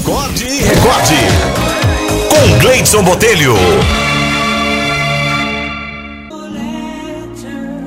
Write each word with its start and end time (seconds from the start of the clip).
Acorde 0.00 0.44
e 0.44 0.60
recorde. 0.62 1.16
Com 2.30 2.58
Gleidson 2.60 3.02
Botelho. 3.02 3.54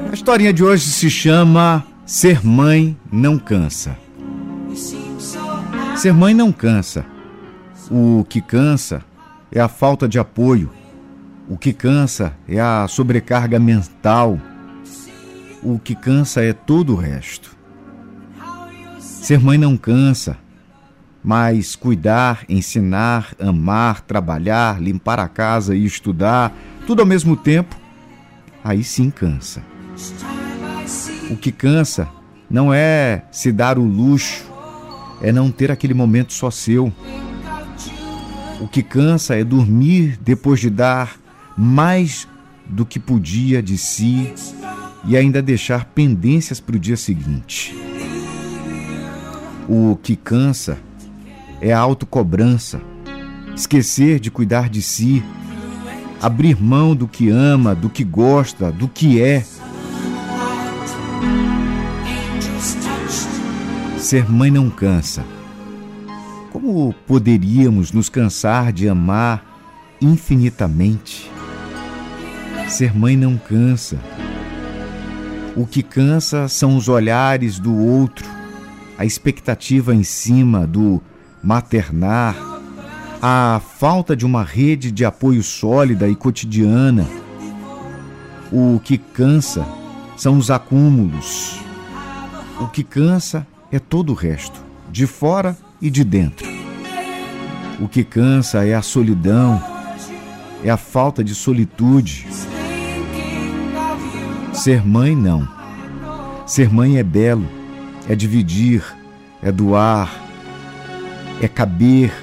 A 0.10 0.14
historinha 0.14 0.52
de 0.52 0.64
hoje 0.64 0.86
se 0.86 1.10
chama 1.10 1.86
Ser 2.06 2.46
Mãe 2.46 2.98
Não 3.12 3.40
Cansa. 3.40 3.98
Ser 5.96 6.14
mãe 6.14 6.34
não 6.34 6.52
cansa. 6.52 7.06
O 7.90 8.26
que 8.28 8.42
cansa 8.42 9.04
é 9.52 9.62
a 9.62 9.68
falta 9.68 10.08
de 10.08 10.20
apoio. 10.20 10.72
O 11.48 11.58
que 11.58 11.72
cansa 11.72 12.34
é 12.48 12.60
a 12.60 12.88
sobrecarga 12.88 13.60
mental. 13.60 14.40
O 15.64 15.80
que 15.80 15.96
cansa 15.96 16.44
é 16.44 16.52
todo 16.52 16.94
o 16.94 16.98
resto. 16.98 17.56
Ser 19.00 19.40
mãe 19.40 19.58
não 19.58 19.78
cansa, 19.78 20.38
mas 21.24 21.76
cuidar, 21.76 22.44
ensinar, 22.50 23.36
amar, 23.40 24.02
trabalhar, 24.02 24.82
limpar 24.82 25.20
a 25.20 25.28
casa 25.28 25.76
e 25.76 25.86
estudar, 25.86 26.56
tudo 26.88 27.02
ao 27.02 27.06
mesmo 27.06 27.36
tempo, 27.36 27.76
aí 28.64 28.84
sim 28.84 29.10
cansa. 29.10 29.64
O 31.30 31.38
que 31.38 31.52
cansa 31.52 32.08
não 32.50 32.74
é 32.74 33.24
se 33.32 33.52
dar 33.52 33.78
o 33.78 33.84
luxo, 33.84 34.50
é 35.22 35.32
não 35.32 35.52
ter 35.52 35.72
aquele 35.72 35.94
momento 35.94 36.34
só 36.34 36.50
seu. 36.50 36.92
O 38.60 38.68
que 38.68 38.84
cansa 38.84 39.36
é 39.36 39.44
dormir 39.44 40.18
depois 40.22 40.60
de 40.60 40.70
dar 40.70 41.16
mais 41.56 42.28
do 42.66 42.86
que 42.86 43.00
podia 43.00 43.62
de 43.62 43.78
si 43.78 44.34
e 45.06 45.16
ainda 45.16 45.42
deixar 45.42 45.86
pendências 45.86 46.60
para 46.60 46.76
o 46.76 46.80
dia 46.80 46.98
seguinte. 46.98 47.76
O 49.68 49.98
que 50.02 50.16
cansa 50.16 50.78
é 51.62 51.72
a 51.72 51.80
autocobrança, 51.80 52.82
esquecer 53.56 54.20
de 54.20 54.32
cuidar 54.32 54.68
de 54.68 54.82
si, 54.82 55.24
abrir 56.20 56.60
mão 56.60 56.96
do 56.96 57.08
que 57.08 57.30
ama, 57.30 57.76
do 57.76 57.88
que 57.88 58.04
gosta, 58.04 58.72
do 58.72 58.88
que 58.88 59.22
é. 59.22 59.46
Ser 64.00 64.30
mãe 64.30 64.50
não 64.50 64.70
cansa. 64.72 65.24
Como 66.52 66.94
poderíamos 67.08 67.92
nos 67.92 68.10
cansar 68.10 68.74
de 68.74 68.90
amar 68.90 69.46
infinitamente? 70.02 71.32
Ser 72.68 72.96
mãe 72.98 73.16
não 73.16 73.38
cansa. 73.38 74.00
O 75.56 75.68
que 75.68 75.84
cansa 75.84 76.48
são 76.48 76.76
os 76.76 76.90
olhares 76.90 77.60
do 77.60 77.76
outro, 77.76 78.28
a 78.98 79.06
expectativa 79.06 79.94
em 79.94 80.04
cima 80.04 80.66
do 80.66 81.02
maternar, 81.44 82.36
a 83.22 83.62
falta 83.78 84.16
de 84.16 84.26
uma 84.26 84.44
rede 84.44 84.92
de 84.92 85.06
apoio 85.06 85.44
sólida 85.44 86.08
e 86.08 86.16
cotidiana. 86.16 87.08
O 88.52 88.80
que 88.84 88.98
cansa 88.98 89.66
são 90.18 90.38
os 90.38 90.50
acúmulos. 90.50 91.60
O 92.60 92.68
que 92.68 92.84
cansa 92.84 93.46
é 93.72 93.80
todo 93.80 94.12
o 94.12 94.16
resto, 94.16 94.60
de 94.92 95.08
fora 95.08 95.58
e 95.82 95.90
de 95.90 96.04
dentro. 96.04 96.48
O 97.80 97.88
que 97.88 98.04
cansa 98.04 98.66
é 98.66 98.76
a 98.76 98.82
solidão, 98.82 99.62
é 100.64 100.70
a 100.70 100.78
falta 100.78 101.24
de 101.24 101.34
solitude. 101.34 102.28
Ser 104.54 104.86
mãe, 104.86 105.16
não. 105.16 105.48
Ser 106.46 106.72
mãe 106.72 106.98
é 106.98 107.04
belo, 107.04 107.48
é 108.08 108.16
dividir, 108.16 108.84
é 109.42 109.52
doar, 109.52 110.12
é 111.42 111.48
caber 111.48 112.14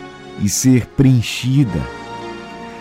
e 0.41 0.49
ser 0.49 0.87
preenchida. 0.87 1.83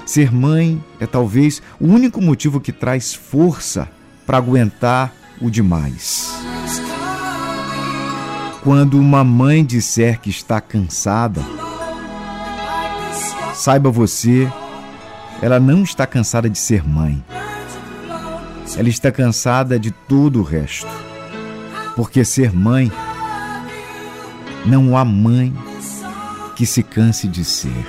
Ser 0.05 0.31
mãe 0.31 0.81
é 0.99 1.05
talvez 1.05 1.61
o 1.79 1.87
único 1.87 2.21
motivo 2.21 2.61
que 2.61 2.71
traz 2.71 3.13
força 3.13 3.89
para 4.25 4.37
aguentar 4.37 5.11
o 5.41 5.49
demais. 5.49 6.31
Quando 8.63 8.99
uma 8.99 9.23
mãe 9.23 9.65
disser 9.65 10.19
que 10.19 10.29
está 10.29 10.61
cansada, 10.61 11.41
saiba 13.55 13.89
você, 13.89 14.47
ela 15.41 15.59
não 15.59 15.83
está 15.83 16.05
cansada 16.05 16.49
de 16.49 16.57
ser 16.59 16.87
mãe. 16.87 17.23
Ela 18.77 18.89
está 18.89 19.11
cansada 19.11 19.79
de 19.79 19.89
todo 19.89 20.39
o 20.39 20.43
resto. 20.43 20.87
Porque 21.95 22.23
ser 22.23 22.53
mãe, 22.53 22.91
não 24.65 24.95
há 24.95 25.03
mãe 25.03 25.53
que 26.57 26.65
se 26.65 26.81
canse 26.81 27.27
de 27.27 27.45
ser. 27.45 27.85